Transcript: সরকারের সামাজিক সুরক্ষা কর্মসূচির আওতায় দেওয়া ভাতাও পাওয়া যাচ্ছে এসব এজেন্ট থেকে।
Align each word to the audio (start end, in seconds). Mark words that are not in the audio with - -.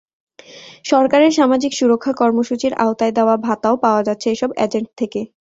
সরকারের 0.85 1.31
সামাজিক 1.31 1.71
সুরক্ষা 1.75 2.13
কর্মসূচির 2.13 2.73
আওতায় 2.83 3.13
দেওয়া 3.17 3.35
ভাতাও 3.45 3.75
পাওয়া 3.83 4.01
যাচ্ছে 4.07 4.27
এসব 4.31 4.49
এজেন্ট 4.57 4.89
থেকে। 4.99 5.19